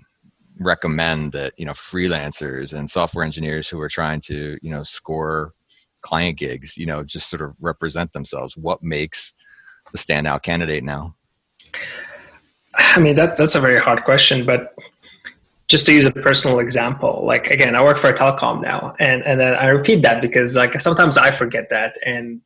recommend 0.60 1.32
that 1.32 1.52
you 1.56 1.64
know 1.64 1.72
freelancers 1.72 2.72
and 2.72 2.90
software 2.90 3.24
engineers 3.24 3.68
who 3.68 3.80
are 3.80 3.88
trying 3.88 4.20
to 4.20 4.58
you 4.60 4.70
know 4.70 4.82
score 4.82 5.52
client 6.00 6.38
gigs 6.38 6.76
you 6.76 6.86
know 6.86 7.02
just 7.02 7.30
sort 7.30 7.42
of 7.42 7.54
represent 7.60 8.12
themselves 8.12 8.56
what 8.56 8.82
makes 8.82 9.32
the 9.92 9.98
standout 9.98 10.42
candidate 10.42 10.82
now 10.82 11.14
I 12.78 13.00
mean, 13.00 13.16
that 13.16 13.36
that's 13.36 13.54
a 13.54 13.60
very 13.60 13.80
hard 13.80 14.04
question, 14.04 14.46
but 14.46 14.74
just 15.68 15.84
to 15.86 15.92
use 15.92 16.06
a 16.06 16.10
personal 16.10 16.60
example, 16.60 17.24
like 17.26 17.48
again, 17.48 17.74
I 17.74 17.82
work 17.82 17.98
for 17.98 18.08
a 18.08 18.14
telecom 18.14 18.62
now, 18.62 18.94
and 18.98 19.22
and 19.24 19.38
then 19.40 19.54
I 19.54 19.66
repeat 19.66 20.02
that 20.02 20.22
because 20.22 20.56
like 20.56 20.80
sometimes 20.80 21.18
I 21.18 21.30
forget 21.30 21.68
that, 21.70 21.94
and 22.06 22.40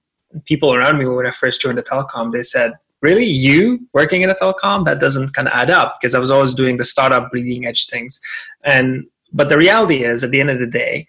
people 0.47 0.75
around 0.75 0.99
me 0.99 1.07
when 1.07 1.27
I 1.27 1.31
first 1.31 1.61
joined 1.61 1.79
the 1.79 1.83
telecom, 1.83 2.33
they 2.33 2.43
said, 2.43 2.73
"Really, 3.01 3.27
you 3.27 3.87
working 3.93 4.23
in 4.23 4.31
a 4.31 4.35
telecom? 4.35 4.85
That 4.85 4.99
doesn't 4.99 5.35
kind 5.35 5.49
of 5.49 5.55
add 5.55 5.71
up." 5.71 5.99
Because 6.01 6.15
I 6.15 6.19
was 6.19 6.31
always 6.31 6.55
doing 6.55 6.79
the 6.79 6.85
startup, 6.85 7.31
bleeding 7.31 7.67
edge 7.67 7.89
things, 7.89 8.19
and 8.65 9.05
but 9.33 9.51
the 9.51 9.59
reality 9.59 10.05
is, 10.05 10.25
at 10.25 10.31
the 10.31 10.41
end 10.41 10.51
of 10.51 10.59
the 10.59 10.67
day, 10.67 11.07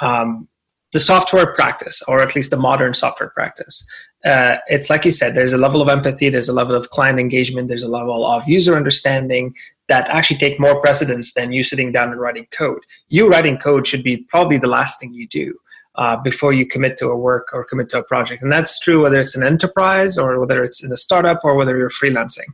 um, 0.00 0.48
the 0.92 1.00
software 1.00 1.52
practice, 1.54 2.02
or 2.06 2.20
at 2.20 2.34
least 2.36 2.50
the 2.50 2.56
modern 2.56 2.94
software 2.94 3.30
practice, 3.30 3.84
uh, 4.24 4.56
it's 4.68 4.88
like 4.88 5.04
you 5.04 5.10
said, 5.10 5.34
there's 5.34 5.52
a 5.52 5.58
level 5.58 5.82
of 5.82 5.88
empathy, 5.88 6.30
there's 6.30 6.48
a 6.48 6.52
level 6.52 6.76
of 6.76 6.90
client 6.90 7.18
engagement, 7.18 7.68
there's 7.68 7.82
a 7.82 7.88
level 7.88 8.24
of 8.26 8.48
user 8.48 8.76
understanding 8.76 9.54
that 9.88 10.08
actually 10.08 10.38
take 10.38 10.60
more 10.60 10.80
precedence 10.80 11.34
than 11.34 11.52
you 11.52 11.62
sitting 11.64 11.90
down 11.90 12.10
and 12.10 12.20
writing 12.20 12.46
code. 12.52 12.82
You 13.08 13.28
writing 13.28 13.58
code 13.58 13.86
should 13.86 14.04
be 14.04 14.18
probably 14.28 14.58
the 14.58 14.68
last 14.68 15.00
thing 15.00 15.12
you 15.12 15.26
do 15.28 15.58
uh, 15.96 16.16
before 16.16 16.52
you 16.52 16.66
commit 16.66 16.96
to 16.98 17.08
a 17.08 17.16
work 17.16 17.48
or 17.52 17.64
commit 17.64 17.88
to 17.90 17.98
a 17.98 18.04
project. 18.04 18.42
And 18.42 18.52
that's 18.52 18.78
true 18.78 19.02
whether 19.02 19.18
it's 19.18 19.36
an 19.36 19.44
enterprise 19.44 20.16
or 20.16 20.38
whether 20.38 20.62
it's 20.62 20.82
in 20.82 20.92
a 20.92 20.96
startup 20.96 21.40
or 21.44 21.56
whether 21.56 21.76
you're 21.76 21.90
freelancing. 21.90 22.46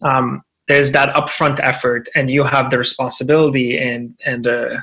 Um, 0.00 0.42
there's 0.68 0.92
that 0.92 1.14
upfront 1.14 1.60
effort, 1.60 2.08
and 2.14 2.30
you 2.30 2.44
have 2.44 2.70
the 2.70 2.78
responsibility 2.78 3.76
and 3.76 4.14
and 4.24 4.46
uh, 4.46 4.76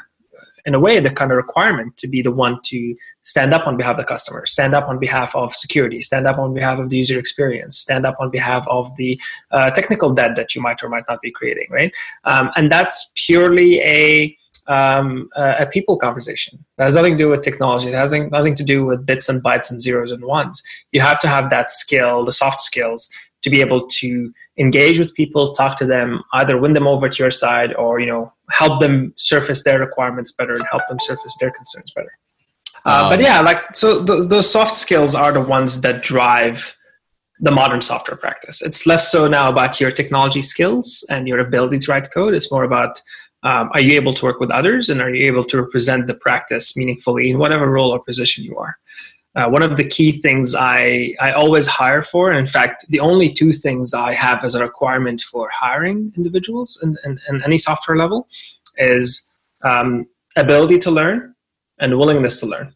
in 0.69 0.75
a 0.75 0.79
way 0.79 0.99
the 0.99 1.09
kind 1.09 1.31
of 1.31 1.37
requirement 1.37 1.97
to 1.97 2.07
be 2.07 2.21
the 2.21 2.31
one 2.45 2.55
to 2.63 2.95
stand 3.23 3.53
up 3.55 3.65
on 3.67 3.75
behalf 3.75 3.93
of 3.97 4.01
the 4.03 4.09
customer 4.13 4.45
stand 4.45 4.73
up 4.75 4.87
on 4.87 4.99
behalf 4.99 5.35
of 5.35 5.47
security 5.65 5.99
stand 6.09 6.25
up 6.27 6.37
on 6.37 6.53
behalf 6.53 6.77
of 6.77 6.89
the 6.89 6.97
user 6.97 7.17
experience 7.17 7.73
stand 7.85 8.05
up 8.05 8.15
on 8.19 8.29
behalf 8.29 8.63
of 8.69 8.95
the 8.97 9.19
uh, 9.51 9.69
technical 9.71 10.13
debt 10.19 10.35
that 10.35 10.53
you 10.53 10.61
might 10.61 10.81
or 10.83 10.89
might 10.89 11.07
not 11.09 11.19
be 11.21 11.31
creating 11.31 11.67
right 11.71 11.91
um, 12.25 12.51
and 12.55 12.71
that's 12.71 13.11
purely 13.15 13.79
a 13.81 14.35
um, 14.67 15.29
a 15.35 15.65
people 15.65 15.97
conversation. 15.97 16.63
That 16.77 16.85
has 16.85 16.95
nothing 16.95 17.17
to 17.17 17.23
do 17.23 17.29
with 17.29 17.41
technology. 17.41 17.87
It 17.87 17.95
has 17.95 18.11
nothing 18.11 18.55
to 18.55 18.63
do 18.63 18.85
with 18.85 19.03
bits 19.03 19.27
and 19.27 19.43
bytes 19.43 19.71
and 19.71 19.81
zeros 19.81 20.11
and 20.11 20.23
ones. 20.23 20.61
You 20.91 21.01
have 21.01 21.19
to 21.21 21.27
have 21.27 21.49
that 21.49 21.71
skill, 21.71 22.23
the 22.23 22.31
soft 22.31 22.61
skills, 22.61 23.09
to 23.41 23.49
be 23.49 23.61
able 23.61 23.87
to 23.87 24.31
engage 24.59 24.99
with 24.99 25.13
people, 25.13 25.53
talk 25.53 25.77
to 25.77 25.85
them, 25.85 26.21
either 26.33 26.57
win 26.57 26.73
them 26.73 26.87
over 26.87 27.09
to 27.09 27.23
your 27.23 27.31
side 27.31 27.73
or 27.75 27.99
you 27.99 28.07
know 28.07 28.33
help 28.51 28.79
them 28.79 29.13
surface 29.15 29.63
their 29.63 29.79
requirements 29.79 30.31
better 30.31 30.55
and 30.55 30.65
help 30.69 30.83
them 30.89 30.99
surface 30.99 31.35
their 31.39 31.51
concerns 31.51 31.91
better. 31.95 32.11
Uh, 32.85 33.03
um, 33.03 33.09
but 33.09 33.19
yeah, 33.19 33.41
like 33.41 33.75
so, 33.75 34.05
th- 34.05 34.29
those 34.29 34.51
soft 34.51 34.75
skills 34.75 35.15
are 35.15 35.31
the 35.31 35.41
ones 35.41 35.81
that 35.81 36.03
drive 36.03 36.75
the 37.39 37.51
modern 37.51 37.81
software 37.81 38.17
practice. 38.17 38.61
It's 38.61 38.85
less 38.85 39.11
so 39.11 39.27
now 39.27 39.49
about 39.49 39.79
your 39.79 39.91
technology 39.91 40.41
skills 40.41 41.05
and 41.09 41.27
your 41.27 41.39
ability 41.39 41.79
to 41.79 41.91
write 41.91 42.11
code. 42.11 42.33
It's 42.33 42.51
more 42.51 42.63
about 42.63 43.01
um, 43.43 43.69
are 43.73 43.79
you 43.79 43.93
able 43.93 44.13
to 44.15 44.25
work 44.25 44.41
with 44.41 44.51
others 44.51 44.89
and 44.89 45.01
are 45.01 45.13
you 45.13 45.25
able 45.27 45.45
to 45.45 45.61
represent 45.61 46.07
the 46.07 46.13
practice 46.13 46.75
meaningfully 46.75 47.29
in 47.29 47.37
whatever 47.37 47.69
role 47.71 47.91
or 47.91 48.03
position 48.03 48.43
you 48.43 48.57
are. 48.57 48.75
Uh, 49.35 49.47
one 49.47 49.61
of 49.61 49.77
the 49.77 49.83
key 49.83 50.21
things 50.21 50.55
I, 50.55 51.13
I 51.21 51.31
always 51.33 51.67
hire 51.67 52.01
for, 52.01 52.33
in 52.33 52.47
fact, 52.47 52.85
the 52.89 52.99
only 52.99 53.31
two 53.31 53.53
things 53.53 53.93
I 53.93 54.13
have 54.13 54.43
as 54.43 54.55
a 54.55 54.63
requirement 54.63 55.21
for 55.21 55.49
hiring 55.53 56.11
individuals 56.17 56.79
in, 56.81 56.97
in, 57.05 57.19
in 57.29 57.43
any 57.43 57.59
software 57.59 57.95
level 57.95 58.27
is 58.77 59.29
um, 59.63 60.07
ability 60.35 60.79
to 60.79 60.91
learn 60.91 61.35
and 61.79 61.97
willingness 61.97 62.39
to 62.39 62.47
learn 62.47 62.73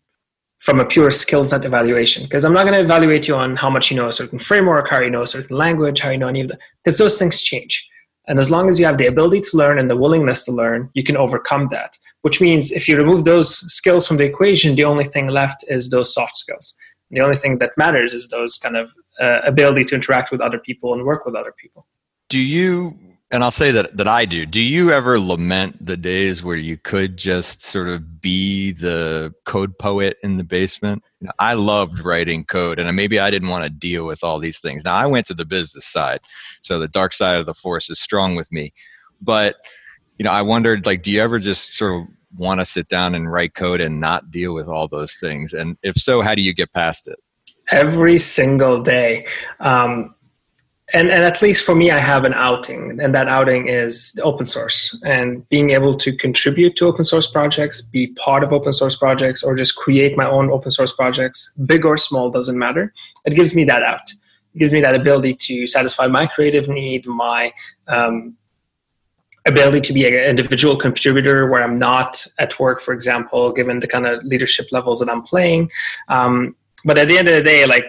from 0.60 0.80
a 0.80 0.86
pure 0.86 1.12
skill 1.12 1.44
set 1.44 1.66
evaluation. 1.66 2.24
Because 2.24 2.46
I'm 2.46 2.54
not 2.54 2.64
going 2.64 2.76
to 2.76 2.80
evaluate 2.80 3.28
you 3.28 3.36
on 3.36 3.56
how 3.56 3.70
much 3.70 3.90
you 3.90 3.98
know 3.98 4.08
a 4.08 4.14
certain 4.14 4.40
framework, 4.40 4.90
how 4.90 5.02
you 5.02 5.10
know 5.10 5.24
a 5.24 5.28
certain 5.28 5.58
language, 5.58 6.02
how 6.02 6.12
you 6.12 6.18
know 6.18 6.28
any 6.28 6.42
of 6.42 6.50
that, 6.50 6.60
because 6.84 6.98
those 6.98 7.18
things 7.18 7.42
change. 7.42 7.86
And 8.28 8.40
as 8.40 8.50
long 8.50 8.70
as 8.70 8.80
you 8.80 8.86
have 8.86 8.98
the 8.98 9.08
ability 9.08 9.42
to 9.42 9.58
learn 9.58 9.78
and 9.78 9.90
the 9.90 9.98
willingness 9.98 10.46
to 10.46 10.52
learn, 10.52 10.90
you 10.94 11.04
can 11.04 11.18
overcome 11.18 11.68
that. 11.72 11.98
Which 12.22 12.40
means 12.40 12.72
if 12.72 12.88
you 12.88 12.96
remove 12.98 13.26
those 13.26 13.58
skills 13.72 14.08
from 14.08 14.18
the 14.18 14.24
equation, 14.24 14.76
the 14.76 14.86
only 14.86 15.04
thing 15.04 15.28
left 15.28 15.66
is 15.68 15.90
those 15.90 16.14
soft 16.14 16.38
skills. 16.38 16.76
The 17.12 17.20
only 17.20 17.36
thing 17.36 17.58
that 17.60 17.72
matters 17.78 18.14
is 18.14 18.30
those 18.30 18.58
kind 18.58 18.78
of 18.78 18.92
uh, 19.22 19.42
ability 19.46 19.86
to 19.86 19.96
interact 19.96 20.32
with 20.32 20.42
other 20.42 20.58
people 20.58 20.94
and 20.94 21.04
work 21.04 21.26
with 21.26 21.36
other 21.36 21.54
people. 21.62 21.86
Do 22.30 22.40
you 22.40 22.98
and 23.34 23.44
I'll 23.44 23.52
say 23.52 23.72
that 23.72 23.98
that 23.98 24.08
I 24.08 24.26
do. 24.26 24.46
Do 24.46 24.62
you 24.62 24.92
ever 24.92 25.20
lament 25.20 25.84
the 25.84 25.98
days 25.98 26.44
where 26.44 26.56
you 26.56 26.78
could 26.78 27.18
just 27.18 27.66
sort 27.66 27.90
of 27.90 28.22
be 28.22 28.74
the 28.74 29.34
code 29.46 29.78
poet 29.80 30.18
in 30.22 30.38
the 30.38 30.44
basement? 30.44 31.04
You 31.20 31.26
know, 31.26 31.34
I 31.40 31.56
loved 31.56 32.06
writing 32.06 32.46
code, 32.46 32.78
and 32.78 32.96
maybe 32.96 33.20
I 33.20 33.32
didn't 33.32 33.50
want 33.50 33.64
to 33.64 33.72
deal 33.72 34.06
with 34.06 34.24
all 34.24 34.40
these 34.40 34.60
things. 34.60 34.84
Now 34.86 34.94
I 34.94 35.08
went 35.08 35.26
to 35.28 35.34
the 35.34 35.46
business 35.46 35.88
side, 35.88 36.20
so 36.62 36.78
the 36.78 36.88
dark 36.88 37.12
side 37.12 37.40
of 37.40 37.48
the 37.48 37.56
force 37.56 37.90
is 37.90 38.00
strong 38.00 38.36
with 38.36 38.52
me. 38.52 38.72
But 39.20 39.56
you 40.20 40.24
know, 40.24 40.32
I 40.32 40.44
wondered, 40.44 40.86
like, 40.86 41.02
do 41.02 41.12
you 41.12 41.20
ever 41.20 41.40
just 41.40 41.76
sort 41.76 42.02
of 42.02 42.08
want 42.38 42.60
to 42.60 42.68
sit 42.68 42.88
down 42.88 43.16
and 43.16 43.32
write 43.32 43.56
code 43.56 43.82
and 43.82 44.00
not 44.00 44.30
deal 44.30 44.54
with 44.54 44.68
all 44.68 44.88
those 44.88 45.16
things? 45.16 45.54
And 45.54 45.76
if 45.82 45.96
so, 45.96 46.22
how 46.22 46.36
do 46.36 46.44
you 46.44 46.54
get 46.54 46.72
past 46.72 47.08
it? 47.08 47.18
Every 47.72 48.20
single 48.20 48.84
day. 48.84 49.26
Um, 49.60 50.14
and, 50.94 51.10
and 51.10 51.24
at 51.24 51.42
least 51.42 51.66
for 51.66 51.74
me, 51.74 51.90
I 51.90 52.00
have 52.00 52.24
an 52.24 52.34
outing, 52.34 53.00
and 53.02 53.16
that 53.16 53.28
outing 53.28 53.68
is 53.68 54.18
open 54.24 54.46
source 54.46 54.96
and 55.04 55.48
being 55.50 55.72
able 55.72 55.98
to 55.98 56.16
contribute 56.16 56.76
to 56.78 56.86
open 56.86 57.04
source 57.04 57.26
projects, 57.26 57.82
be 57.82 58.08
part 58.08 58.44
of 58.44 58.54
open 58.54 58.74
source 58.74 58.96
projects, 58.96 59.42
or 59.42 59.56
just 59.56 59.76
create 59.76 60.16
my 60.16 60.30
own 60.30 60.52
open 60.52 60.70
source 60.70 60.94
projects, 60.94 61.52
big 61.66 61.84
or 61.84 61.98
small, 61.98 62.30
doesn't 62.30 62.60
matter. 62.60 62.94
It 63.26 63.36
gives 63.36 63.56
me 63.56 63.64
that 63.66 63.82
out. 63.82 64.12
It 64.54 64.60
gives 64.60 64.72
me 64.72 64.82
that 64.82 64.94
ability 64.94 65.36
to 65.48 65.66
satisfy 65.66 66.06
my 66.06 66.28
creative 66.28 66.68
need, 66.70 67.08
my 67.08 67.52
um, 67.88 68.38
ability 69.48 69.82
to 69.82 69.94
be 69.94 70.06
an 70.06 70.14
individual 70.14 70.78
contributor 70.78 71.50
where 71.50 71.64
I'm 71.64 71.80
not 71.80 72.26
at 72.38 72.60
work, 72.60 72.82
for 72.82 72.94
example, 72.94 73.52
given 73.52 73.80
the 73.80 73.88
kind 73.88 74.06
of 74.06 74.24
leadership 74.24 74.68
levels 74.72 75.00
that 75.00 75.10
I'm 75.10 75.24
playing. 75.24 75.72
Um, 76.08 76.56
but 76.86 77.00
at 77.00 77.08
the 77.08 77.18
end 77.18 77.28
of 77.28 77.34
the 77.34 77.44
day, 77.44 77.66
like 77.66 77.86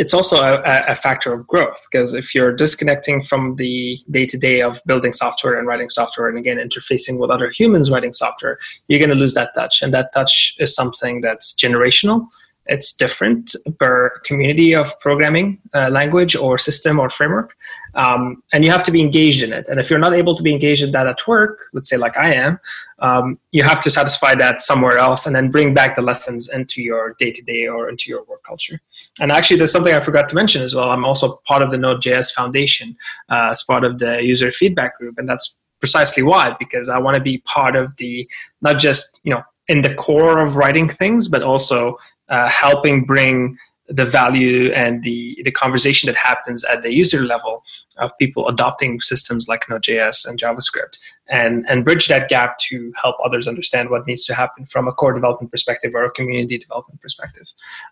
it's 0.00 0.14
also 0.14 0.36
a, 0.36 0.62
a 0.88 0.94
factor 0.94 1.30
of 1.30 1.46
growth 1.46 1.86
because 1.92 2.14
if 2.14 2.34
you're 2.34 2.56
disconnecting 2.56 3.22
from 3.22 3.56
the 3.56 4.00
day 4.10 4.24
to 4.24 4.38
day 4.38 4.62
of 4.62 4.80
building 4.86 5.12
software 5.12 5.58
and 5.58 5.68
writing 5.68 5.90
software 5.90 6.26
and 6.26 6.38
again 6.38 6.56
interfacing 6.56 7.20
with 7.20 7.30
other 7.30 7.50
humans 7.50 7.90
writing 7.90 8.14
software, 8.14 8.58
you're 8.88 8.98
going 8.98 9.10
to 9.10 9.14
lose 9.14 9.34
that 9.34 9.50
touch. 9.54 9.82
And 9.82 9.92
that 9.92 10.14
touch 10.14 10.54
is 10.58 10.74
something 10.74 11.20
that's 11.20 11.52
generational. 11.52 12.26
It's 12.70 12.92
different 12.92 13.54
per 13.78 14.10
community 14.24 14.74
of 14.74 14.98
programming 15.00 15.58
uh, 15.74 15.90
language 15.90 16.34
or 16.36 16.56
system 16.56 17.00
or 17.00 17.10
framework. 17.10 17.56
Um, 17.94 18.42
and 18.52 18.64
you 18.64 18.70
have 18.70 18.84
to 18.84 18.92
be 18.92 19.00
engaged 19.00 19.42
in 19.42 19.52
it. 19.52 19.68
And 19.68 19.80
if 19.80 19.90
you're 19.90 19.98
not 19.98 20.14
able 20.14 20.36
to 20.36 20.42
be 20.42 20.52
engaged 20.52 20.82
in 20.82 20.92
that 20.92 21.08
at 21.08 21.26
work, 21.26 21.66
let's 21.72 21.90
say 21.90 21.96
like 21.96 22.16
I 22.16 22.32
am, 22.32 22.60
um, 23.00 23.38
you 23.50 23.64
have 23.64 23.80
to 23.82 23.90
satisfy 23.90 24.34
that 24.36 24.62
somewhere 24.62 24.98
else 24.98 25.26
and 25.26 25.34
then 25.34 25.50
bring 25.50 25.74
back 25.74 25.96
the 25.96 26.02
lessons 26.02 26.48
into 26.48 26.80
your 26.80 27.16
day 27.18 27.32
to 27.32 27.42
day 27.42 27.66
or 27.66 27.88
into 27.88 28.08
your 28.08 28.22
work 28.24 28.42
culture. 28.44 28.80
And 29.18 29.32
actually, 29.32 29.56
there's 29.56 29.72
something 29.72 29.94
I 29.94 30.00
forgot 30.00 30.28
to 30.28 30.34
mention 30.34 30.62
as 30.62 30.74
well. 30.74 30.90
I'm 30.90 31.04
also 31.04 31.40
part 31.46 31.62
of 31.62 31.70
the 31.72 31.78
Node.js 31.78 32.32
Foundation 32.32 32.96
uh, 33.30 33.48
as 33.50 33.62
part 33.62 33.84
of 33.84 33.98
the 33.98 34.22
user 34.22 34.52
feedback 34.52 34.96
group, 34.98 35.18
and 35.18 35.28
that's 35.28 35.56
precisely 35.80 36.22
why 36.22 36.54
because 36.58 36.88
I 36.88 36.98
want 36.98 37.16
to 37.16 37.22
be 37.22 37.38
part 37.38 37.74
of 37.74 37.96
the 37.96 38.28
not 38.60 38.78
just 38.78 39.18
you 39.24 39.32
know 39.32 39.42
in 39.68 39.82
the 39.82 39.94
core 39.94 40.38
of 40.38 40.56
writing 40.56 40.88
things, 40.88 41.28
but 41.28 41.42
also 41.42 41.96
uh, 42.30 42.48
helping 42.48 43.04
bring 43.04 43.56
the 43.90 44.04
value 44.04 44.72
and 44.72 45.02
the, 45.02 45.36
the 45.44 45.50
conversation 45.50 46.06
that 46.06 46.16
happens 46.16 46.64
at 46.64 46.82
the 46.82 46.94
user 46.94 47.24
level 47.24 47.64
of 47.98 48.16
people 48.18 48.48
adopting 48.48 49.00
systems 49.00 49.48
like 49.48 49.68
Node.js 49.68 50.26
and 50.28 50.40
JavaScript 50.40 50.98
and, 51.28 51.68
and 51.68 51.84
bridge 51.84 52.06
that 52.08 52.28
gap 52.28 52.56
to 52.58 52.92
help 53.00 53.16
others 53.24 53.48
understand 53.48 53.90
what 53.90 54.06
needs 54.06 54.24
to 54.26 54.34
happen 54.34 54.64
from 54.64 54.86
a 54.86 54.92
core 54.92 55.12
development 55.12 55.50
perspective 55.50 55.92
or 55.94 56.04
a 56.04 56.10
community 56.12 56.56
development 56.56 57.00
perspective. 57.00 57.46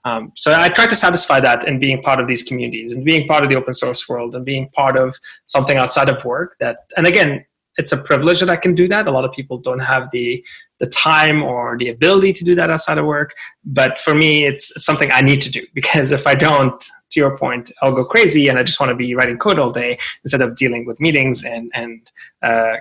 Um, 0.04 0.32
so 0.36 0.54
I 0.58 0.68
try 0.68 0.86
to 0.86 0.96
satisfy 0.96 1.40
that 1.40 1.66
in 1.66 1.80
being 1.80 2.00
part 2.00 2.20
of 2.20 2.28
these 2.28 2.44
communities 2.44 2.92
and 2.92 3.04
being 3.04 3.26
part 3.26 3.42
of 3.42 3.50
the 3.50 3.56
open 3.56 3.74
source 3.74 4.08
world 4.08 4.34
and 4.36 4.44
being 4.44 4.68
part 4.70 4.96
of 4.96 5.16
something 5.46 5.76
outside 5.76 6.08
of 6.08 6.24
work 6.24 6.56
that, 6.60 6.86
and 6.96 7.06
again, 7.06 7.44
it's 7.78 7.92
a 7.92 7.96
privilege 7.96 8.40
that 8.40 8.50
I 8.50 8.56
can 8.56 8.74
do 8.74 8.88
that. 8.88 9.06
A 9.06 9.10
lot 9.10 9.24
of 9.24 9.32
people 9.32 9.56
don't 9.56 9.78
have 9.78 10.10
the 10.10 10.44
the 10.80 10.86
time 10.86 11.42
or 11.42 11.78
the 11.78 11.88
ability 11.88 12.32
to 12.32 12.44
do 12.44 12.54
that 12.56 12.70
outside 12.70 12.98
of 12.98 13.06
work. 13.06 13.34
But 13.64 13.98
for 13.98 14.14
me, 14.14 14.44
it's, 14.44 14.72
something 14.84 15.10
I 15.10 15.22
need 15.22 15.40
to 15.42 15.50
do 15.50 15.66
because 15.74 16.12
if 16.12 16.26
I 16.26 16.34
don't, 16.34 16.80
to 17.10 17.20
your 17.20 17.38
point, 17.38 17.72
I'll 17.80 17.94
go 17.94 18.04
crazy 18.04 18.48
and 18.48 18.58
I 18.58 18.62
just 18.62 18.78
want 18.78 18.90
to 18.90 18.96
be 18.96 19.14
writing 19.14 19.38
code 19.38 19.58
all 19.58 19.72
day 19.72 19.98
instead 20.24 20.42
of 20.42 20.56
dealing 20.56 20.84
with 20.84 21.00
meetings 21.00 21.44
and 21.44 21.70
and 21.72 22.10
uh, 22.42 22.76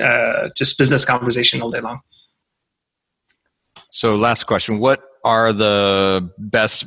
uh, 0.00 0.50
just 0.56 0.78
business 0.78 1.04
conversation 1.04 1.60
all 1.62 1.70
day 1.70 1.80
long. 1.80 2.00
So, 3.90 4.14
last 4.14 4.44
question: 4.44 4.78
What 4.78 5.02
are 5.24 5.52
the 5.52 6.30
best, 6.38 6.86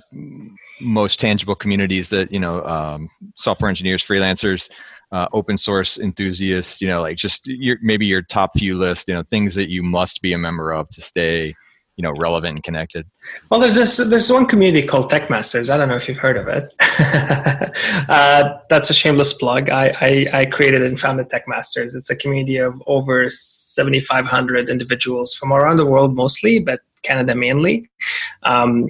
most 0.79 1.19
tangible 1.19 1.55
communities 1.55 2.09
that 2.09 2.31
you 2.31 2.39
know, 2.39 2.63
um, 2.63 3.09
software 3.35 3.69
engineers, 3.69 4.03
freelancers? 4.03 4.69
Uh, 5.15 5.29
open 5.31 5.57
source 5.57 5.97
enthusiasts, 5.97 6.81
you 6.81 6.89
know, 6.89 7.01
like 7.01 7.15
just 7.15 7.47
your, 7.47 7.77
maybe 7.81 8.05
your 8.05 8.21
top 8.21 8.51
few 8.57 8.77
list, 8.77 9.07
you 9.07 9.13
know, 9.13 9.23
things 9.23 9.55
that 9.55 9.69
you 9.69 9.81
must 9.81 10.21
be 10.21 10.33
a 10.33 10.37
member 10.37 10.73
of 10.73 10.89
to 10.89 11.01
stay, 11.01 11.55
you 11.95 12.01
know, 12.01 12.11
relevant 12.19 12.55
and 12.57 12.63
connected? 12.65 13.05
Well, 13.49 13.61
there's 13.61 13.95
there's 13.95 14.29
one 14.29 14.45
community 14.45 14.85
called 14.85 15.09
Tech 15.09 15.29
Masters. 15.29 15.69
I 15.69 15.77
don't 15.77 15.87
know 15.87 15.95
if 15.95 16.09
you've 16.09 16.17
heard 16.17 16.35
of 16.35 16.49
it. 16.49 16.69
uh, 18.09 18.57
that's 18.69 18.89
a 18.89 18.93
shameless 18.93 19.31
plug. 19.31 19.69
I, 19.69 19.95
I, 20.01 20.39
I 20.41 20.45
created 20.47 20.81
and 20.81 20.99
founded 20.99 21.29
Tech 21.29 21.47
Masters. 21.47 21.95
It's 21.95 22.09
a 22.09 22.15
community 22.17 22.57
of 22.57 22.83
over 22.85 23.29
7,500 23.29 24.69
individuals 24.69 25.33
from 25.33 25.53
around 25.53 25.77
the 25.77 25.85
world, 25.85 26.13
mostly, 26.13 26.59
but 26.59 26.81
Canada 27.03 27.35
mainly. 27.35 27.89
Um, 28.43 28.89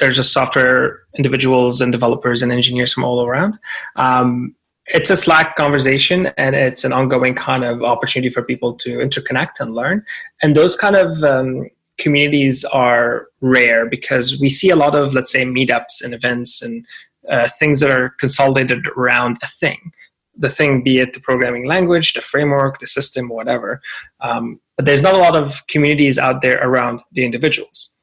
there's 0.00 0.16
just 0.16 0.32
software 0.32 1.02
individuals 1.16 1.80
and 1.80 1.92
developers 1.92 2.42
and 2.42 2.50
engineers 2.50 2.92
from 2.92 3.04
all 3.04 3.24
around. 3.24 3.56
Um, 3.94 4.56
it's 4.92 5.10
a 5.10 5.16
Slack 5.16 5.56
conversation 5.56 6.30
and 6.36 6.56
it's 6.56 6.84
an 6.84 6.92
ongoing 6.92 7.34
kind 7.34 7.64
of 7.64 7.82
opportunity 7.82 8.28
for 8.30 8.42
people 8.42 8.74
to 8.74 8.98
interconnect 8.98 9.60
and 9.60 9.74
learn. 9.74 10.04
And 10.42 10.56
those 10.56 10.76
kind 10.76 10.96
of 10.96 11.22
um, 11.22 11.68
communities 11.98 12.64
are 12.64 13.28
rare 13.40 13.86
because 13.86 14.40
we 14.40 14.48
see 14.48 14.70
a 14.70 14.76
lot 14.76 14.96
of, 14.96 15.14
let's 15.14 15.30
say, 15.30 15.44
meetups 15.44 16.02
and 16.02 16.12
events 16.12 16.60
and 16.60 16.84
uh, 17.30 17.48
things 17.58 17.80
that 17.80 17.90
are 17.90 18.10
consolidated 18.18 18.86
around 18.96 19.38
a 19.42 19.46
thing. 19.46 19.92
The 20.36 20.48
thing, 20.48 20.82
be 20.82 20.98
it 20.98 21.12
the 21.12 21.20
programming 21.20 21.66
language, 21.66 22.14
the 22.14 22.22
framework, 22.22 22.80
the 22.80 22.86
system, 22.86 23.28
whatever. 23.28 23.80
Um, 24.20 24.60
but 24.76 24.86
there's 24.86 25.02
not 25.02 25.14
a 25.14 25.18
lot 25.18 25.36
of 25.36 25.66
communities 25.68 26.18
out 26.18 26.42
there 26.42 26.58
around 26.66 27.00
the 27.12 27.24
individuals. 27.24 27.94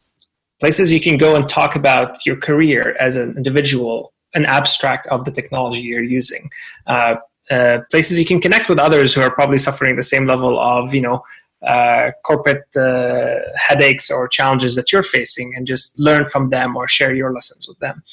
Places 0.59 0.91
you 0.91 0.99
can 0.99 1.17
go 1.17 1.35
and 1.35 1.49
talk 1.49 1.75
about 1.75 2.25
your 2.25 2.37
career 2.37 2.95
as 2.99 3.15
an 3.17 3.35
individual 3.35 4.13
an 4.37 4.45
abstract 4.45 5.05
of 5.07 5.25
the 5.25 5.31
technology 5.39 5.81
you're 5.81 6.11
using. 6.19 6.43
Uh, 6.85 7.15
uh, 7.49 7.79
places 7.91 8.19
you 8.19 8.25
can 8.25 8.41
connect 8.41 8.69
with 8.69 8.79
others 8.87 9.13
who 9.13 9.21
are 9.21 9.31
probably 9.39 9.57
suffering 9.57 9.95
the 9.95 10.03
same 10.13 10.25
level 10.33 10.53
of 10.59 10.93
you 10.93 11.03
know 11.07 11.23
uh, 11.65 12.11
corporate 12.29 12.67
uh, 12.75 13.35
headaches 13.67 14.11
or 14.11 14.27
challenges 14.27 14.75
that 14.75 14.91
you're 14.91 15.09
facing 15.17 15.55
and 15.55 15.65
just 15.65 15.97
learn 15.97 16.23
from 16.33 16.49
them 16.49 16.75
or 16.75 16.87
share 16.87 17.13
your 17.15 17.31
lessons 17.37 17.67
with 17.69 17.79
them 17.79 18.03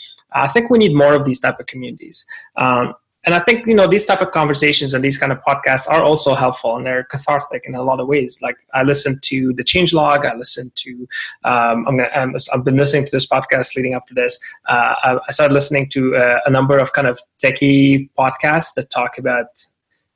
i 0.45 0.47
think 0.53 0.71
we 0.71 0.79
need 0.79 0.95
more 0.95 1.15
of 1.19 1.25
these 1.25 1.41
type 1.41 1.59
of 1.59 1.67
communities 1.67 2.25
um, 2.57 2.95
and 3.25 3.35
I 3.35 3.41
think 3.41 3.67
you 3.67 3.75
know 3.75 3.87
these 3.87 4.05
type 4.05 4.21
of 4.21 4.31
conversations 4.33 4.95
and 4.95 5.05
these 5.05 5.17
kind 5.17 5.33
of 5.33 5.39
podcasts 5.47 5.89
are 5.89 6.03
also 6.03 6.35
helpful 6.35 6.77
and 6.77 6.87
they're 6.87 7.05
cathartic 7.05 7.63
in 7.65 7.75
a 7.75 7.83
lot 7.83 8.01
of 8.01 8.07
ways. 8.07 8.41
Like 8.43 8.57
I 8.75 8.83
listen 8.83 9.19
to 9.23 9.53
the 9.55 9.65
Changelog, 9.65 10.31
I 10.31 10.37
listen 10.37 10.73
to 10.75 11.09
um, 11.45 11.87
I'm 11.89 11.97
gonna, 11.97 12.09
um, 12.15 12.35
I've 12.53 12.65
been 12.65 12.77
listening 12.77 13.05
to 13.07 13.11
this 13.11 13.27
podcast 13.27 13.77
leading 13.77 13.95
up 13.95 14.07
to 14.09 14.15
this. 14.15 14.39
Uh, 14.69 15.19
I 15.27 15.33
started 15.33 15.55
listening 15.55 15.89
to 15.91 16.17
uh, 16.17 16.41
a 16.47 16.51
number 16.51 16.79
of 16.79 16.93
kind 16.93 17.07
of 17.07 17.21
techie 17.43 18.09
podcasts 18.19 18.75
that 18.77 18.91
talk 18.91 19.19
about 19.19 19.47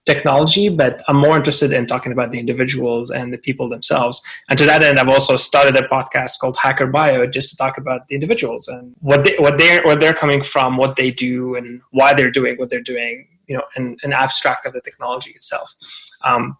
technology, 0.08 0.68
but 0.68 1.02
I'm 1.06 1.16
more 1.16 1.36
interested 1.36 1.70
in 1.72 1.86
talking 1.86 2.12
about 2.12 2.32
the 2.32 2.40
individuals 2.44 3.10
and 3.10 3.32
the 3.32 3.38
people 3.46 3.68
themselves. 3.68 4.20
And 4.48 4.58
to 4.58 4.64
that 4.64 4.82
end, 4.82 4.98
I've 4.98 5.14
also 5.16 5.36
started 5.36 5.76
a 5.76 5.86
podcast 5.86 6.38
called 6.40 6.56
Hacker 6.56 6.86
Bio 6.86 7.26
just 7.26 7.50
to 7.50 7.56
talk 7.56 7.76
about 7.82 8.08
the 8.08 8.14
individuals 8.14 8.68
and 8.68 8.94
what 9.00 9.24
they 9.24 9.36
what 9.38 9.58
they're 9.58 9.82
where 9.82 9.96
they're 9.96 10.20
coming 10.24 10.42
from, 10.42 10.76
what 10.76 10.96
they 10.96 11.10
do, 11.10 11.56
and 11.56 11.80
why 11.90 12.14
they're 12.14 12.36
doing 12.40 12.56
what 12.56 12.70
they're 12.70 12.90
doing. 12.94 13.28
You 13.46 13.56
know, 13.56 13.64
an, 13.76 13.96
an 14.02 14.12
abstract 14.12 14.66
of 14.66 14.72
the 14.74 14.82
technology 14.88 15.30
itself. 15.30 15.74
Um, 16.22 16.56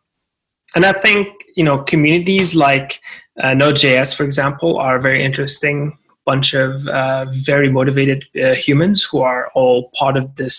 and 0.74 0.84
I 0.84 0.92
think 0.92 1.28
you 1.56 1.64
know 1.64 1.78
communities 1.92 2.54
like 2.54 3.00
uh, 3.42 3.54
Node.js, 3.54 4.14
for 4.14 4.24
example, 4.24 4.78
are 4.78 4.98
very 4.98 5.24
interesting 5.24 5.98
bunch 6.30 6.52
of 6.52 6.86
uh, 6.88 7.24
very 7.30 7.68
motivated 7.78 8.20
uh, 8.44 8.54
humans 8.66 9.02
who 9.08 9.18
are 9.30 9.44
all 9.54 9.90
part 10.00 10.16
of 10.22 10.26
this 10.40 10.56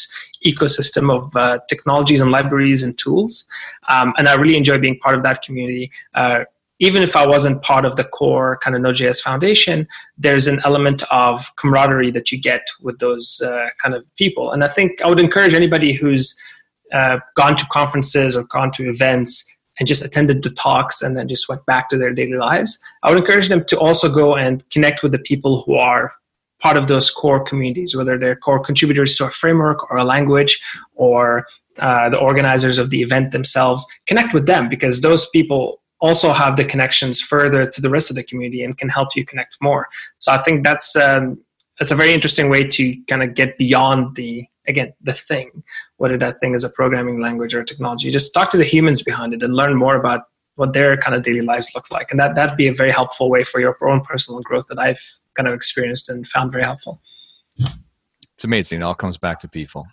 ecosystem 0.52 1.06
of 1.16 1.24
uh, 1.36 1.60
technologies 1.72 2.22
and 2.22 2.32
libraries 2.32 2.82
and 2.86 2.98
tools. 2.98 3.46
Um, 3.94 4.14
and 4.18 4.28
I 4.28 4.34
really 4.34 4.58
enjoy 4.58 4.78
being 4.80 4.98
part 5.06 5.16
of 5.18 5.24
that 5.28 5.44
community. 5.46 5.92
Uh, 6.16 6.40
even 6.80 7.04
if 7.04 7.14
I 7.16 7.28
wasn't 7.28 7.62
part 7.62 7.86
of 7.86 7.94
the 7.98 8.06
core 8.18 8.58
kind 8.64 8.76
of 8.76 8.82
Node.js 8.82 9.22
Foundation, 9.22 9.88
there's 10.18 10.48
an 10.48 10.60
element 10.70 11.04
of 11.12 11.56
camaraderie 11.58 12.14
that 12.18 12.32
you 12.32 12.38
get 12.52 12.64
with 12.82 12.98
those 13.00 13.28
uh, 13.50 13.68
kind 13.82 13.94
of 13.94 14.02
people. 14.16 14.46
And 14.54 14.64
I 14.64 14.70
think 14.76 14.90
I 15.04 15.08
would 15.10 15.20
encourage 15.20 15.54
anybody 15.54 15.92
who's 15.94 16.26
uh, 17.00 17.18
gone 17.36 17.56
to 17.58 17.66
conferences 17.80 18.36
or 18.36 18.44
gone 18.46 18.72
to 18.78 18.90
events 18.90 19.32
and 19.80 19.88
just 19.88 20.04
attended 20.04 20.44
the 20.44 20.50
talks 20.50 21.02
and 21.02 21.16
then 21.16 21.28
just 21.28 21.48
went 21.50 21.66
back 21.66 21.90
to 21.90 21.98
their 21.98 22.14
daily 22.14 22.38
lives. 22.38 22.78
I 23.04 23.10
would 23.10 23.20
encourage 23.20 23.48
them 23.48 23.64
to 23.66 23.80
also 23.80 24.10
go 24.14 24.36
and 24.36 24.68
connect 24.70 25.02
with 25.04 25.12
the 25.12 25.20
people 25.20 25.64
who 25.64 25.76
are 25.76 26.14
part 26.60 26.78
of 26.78 26.88
those 26.88 27.10
core 27.10 27.42
communities, 27.44 27.96
whether 27.96 28.18
they're 28.18 28.36
core 28.36 28.60
contributors 28.60 29.16
to 29.16 29.26
a 29.26 29.32
framework 29.32 29.90
or 29.90 29.98
a 29.98 30.04
language 30.04 30.62
or 30.96 31.46
uh, 31.80 32.10
the 32.10 32.18
organizers 32.18 32.78
of 32.78 32.90
the 32.90 33.02
event 33.02 33.32
themselves, 33.32 33.86
connect 34.08 34.34
with 34.34 34.46
them 34.46 34.68
because 34.68 35.00
those 35.00 35.30
people 35.30 35.82
also 36.02 36.32
have 36.34 36.58
the 36.58 36.66
connections 36.66 37.22
further 37.22 37.66
to 37.66 37.82
the 37.82 37.90
rest 37.90 38.10
of 38.10 38.16
the 38.16 38.24
community 38.24 38.64
and 38.64 38.78
can 38.78 38.90
help 38.90 39.16
you 39.16 39.26
connect 39.26 39.58
more. 39.62 39.88
So 40.20 40.32
I 40.32 40.38
think 40.38 40.64
that's 40.64 40.96
um, 40.96 41.40
that's 41.80 41.92
a 41.92 41.96
very 41.96 42.14
interesting 42.14 42.50
way 42.50 42.68
to 42.68 42.96
kind 43.08 43.24
of 43.24 43.34
get 43.34 43.58
beyond 43.58 44.16
the 44.16 44.46
again 44.68 44.94
the 45.02 45.14
thing, 45.14 45.64
whether 45.98 46.18
that 46.18 46.40
thing 46.40 46.54
is 46.54 46.64
a 46.64 46.70
programming 46.70 47.22
language 47.22 47.56
or 47.56 47.64
technology. 47.64 48.12
Just 48.12 48.34
talk 48.34 48.52
to 48.52 48.58
the 48.58 48.64
humans 48.64 49.02
behind 49.02 49.34
it 49.34 49.42
and 49.42 49.56
learn 49.56 49.76
more 49.76 49.96
about 49.96 50.24
what 50.56 50.74
their 50.74 50.98
kind 50.98 51.16
of 51.16 51.24
daily 51.24 51.42
lives 51.42 51.72
look 51.74 51.90
like, 51.90 52.12
and 52.12 52.20
that 52.20 52.36
that'd 52.36 52.58
be 52.58 52.68
a 52.68 52.74
very 52.74 52.92
helpful 52.92 53.30
way 53.30 53.44
for 53.44 53.60
your 53.60 53.78
own 53.88 54.02
personal 54.02 54.42
growth 54.42 54.68
that 54.68 54.78
I've 54.78 55.02
kind 55.36 55.48
of 55.48 55.54
experienced 55.54 56.10
and 56.10 56.28
found 56.28 56.52
very 56.52 56.64
helpful. 56.64 57.02
It's 57.58 58.44
amazing. 58.44 58.82
It 58.82 58.84
all 58.84 58.96
comes 58.96 59.18
back 59.18 59.40
to 59.42 59.48
people. 59.48 59.88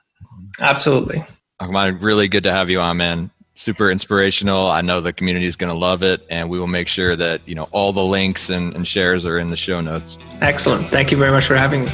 Absolutely. 0.60 1.24
Ahmad, 1.60 2.02
really 2.02 2.28
good 2.28 2.44
to 2.44 2.52
have 2.52 2.68
you 2.68 2.80
on, 2.80 2.98
man. 2.98 3.30
Super 3.56 3.90
inspirational. 3.90 4.66
I 4.66 4.82
know 4.82 5.00
the 5.00 5.14
community 5.14 5.46
is 5.46 5.56
going 5.56 5.72
to 5.72 5.78
love 5.78 6.02
it, 6.02 6.20
and 6.28 6.50
we 6.50 6.58
will 6.58 6.66
make 6.66 6.88
sure 6.88 7.16
that 7.16 7.40
you 7.46 7.54
know 7.54 7.68
all 7.72 7.90
the 7.90 8.04
links 8.04 8.50
and, 8.50 8.74
and 8.76 8.86
shares 8.86 9.24
are 9.24 9.38
in 9.38 9.48
the 9.48 9.56
show 9.56 9.80
notes. 9.80 10.18
Excellent. 10.42 10.88
Thank 10.90 11.10
you 11.10 11.16
very 11.16 11.30
much 11.30 11.46
for 11.46 11.56
having 11.56 11.86
me. 11.86 11.90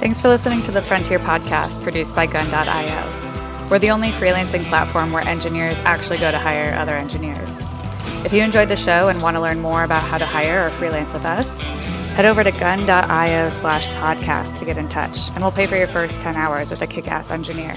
Thanks 0.00 0.20
for 0.20 0.28
listening 0.28 0.62
to 0.62 0.72
the 0.72 0.80
Frontier 0.80 1.18
podcast 1.18 1.82
produced 1.82 2.14
by 2.14 2.24
Gun.io. 2.24 3.68
We're 3.68 3.78
the 3.78 3.90
only 3.90 4.10
freelancing 4.10 4.64
platform 4.64 5.12
where 5.12 5.26
engineers 5.26 5.78
actually 5.80 6.18
go 6.18 6.30
to 6.30 6.38
hire 6.38 6.74
other 6.74 6.96
engineers. 6.96 7.54
If 8.24 8.32
you 8.32 8.42
enjoyed 8.42 8.68
the 8.70 8.76
show 8.76 9.08
and 9.08 9.20
want 9.20 9.36
to 9.36 9.40
learn 9.40 9.60
more 9.60 9.84
about 9.84 10.02
how 10.02 10.16
to 10.16 10.24
hire 10.24 10.66
or 10.66 10.70
freelance 10.70 11.12
with 11.12 11.26
us, 11.26 11.60
head 12.14 12.24
over 12.24 12.42
to 12.42 12.52
gun.io 12.52 13.50
slash 13.50 13.86
podcast 13.88 14.58
to 14.60 14.64
get 14.64 14.78
in 14.78 14.88
touch, 14.88 15.28
and 15.30 15.42
we'll 15.42 15.52
pay 15.52 15.66
for 15.66 15.76
your 15.76 15.88
first 15.88 16.20
10 16.20 16.36
hours 16.36 16.70
with 16.70 16.80
a 16.80 16.86
kick 16.86 17.06
ass 17.06 17.30
engineer. 17.30 17.76